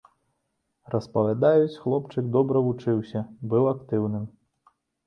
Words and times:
Распавядаюць, 0.93 1.77
хлопчык 1.83 2.33
добра 2.39 2.65
вучыўся, 2.71 3.19
быў 3.55 3.73
актыўным. 3.75 4.31